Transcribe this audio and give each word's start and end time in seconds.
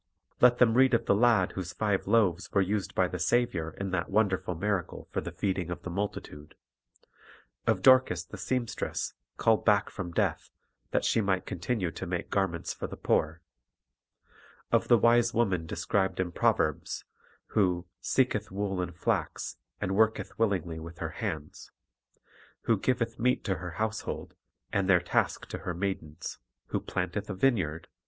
Let 0.41 0.57
them 0.57 0.73
read 0.73 0.95
of 0.95 1.05
the 1.05 1.13
lad 1.13 1.51
whose 1.51 1.73
five 1.73 2.07
loaves 2.07 2.51
were 2.51 2.61
used 2.63 2.95
by 2.95 3.07
the 3.07 3.19
Saviour 3.19 3.75
in 3.79 3.91
that 3.91 4.09
wonderful 4.09 4.55
miracle 4.55 5.07
for 5.11 5.21
the 5.21 5.29
feeding 5.31 5.69
of 5.69 5.83
the 5.83 5.91
multitude; 5.91 6.55
of 7.67 7.83
Dorcas 7.83 8.23
the 8.25 8.35
seam 8.35 8.67
stress, 8.67 9.13
called 9.37 9.63
back 9.63 9.91
from 9.91 10.11
death, 10.11 10.49
that 10.89 11.05
she 11.05 11.21
might 11.21 11.45
continue 11.45 11.91
to 11.91 12.07
make 12.07 12.31
garments 12.31 12.73
for 12.73 12.87
the 12.87 12.97
poor; 12.97 13.41
of 14.71 14.87
the 14.87 14.97
wise 14.97 15.35
woman 15.35 15.67
de 15.67 15.75
scribed 15.75 16.19
in 16.19 16.29
the 16.29 16.33
Proverbs, 16.33 17.05
who 17.49 17.85
"seeketh 17.99 18.49
wool 18.51 18.81
and 18.81 18.95
flax, 18.95 19.57
and 19.79 19.95
worketh 19.95 20.31
willingly 20.39 20.79
with 20.79 20.97
her 20.97 21.11
hands;" 21.11 21.69
who 22.61 22.75
"giveth 22.75 23.19
meat 23.19 23.43
to 23.43 23.57
her 23.57 23.73
household, 23.77 24.33
and 24.73 24.89
their 24.89 24.99
task 24.99 25.45
to 25.49 25.59
her 25.59 25.75
maidens;" 25.75 26.39
who 26.69 26.79
"planteth 26.79 27.29
a 27.29 27.35
vineyard 27.35 27.87